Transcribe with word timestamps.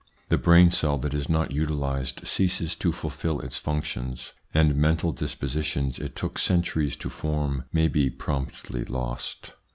The 0.29 0.37
brain 0.39 0.71
cell 0.71 0.97
that 0.97 1.13
is 1.13 1.29
not 1.29 1.51
utilised 1.51 2.25
ceases 2.25 2.75
to 2.77 2.91
fulfil 2.91 3.39
its 3.39 3.55
functions, 3.55 4.33
and 4.51 4.73
mental 4.73 5.11
dispositions 5.11 5.99
it 5.99 6.15
took 6.15 6.39
centuries 6.39 6.95
to 6.95 7.09
form 7.11 7.65
may 7.71 7.87
be 7.87 8.09
promptly 8.09 8.83
lost. 8.83 9.53